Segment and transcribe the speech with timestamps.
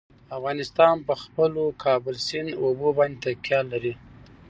[0.37, 3.93] افغانستان په خپلو کابل سیند اوبو باندې تکیه لري.